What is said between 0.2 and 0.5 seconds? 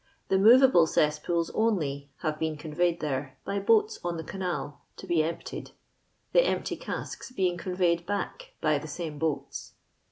The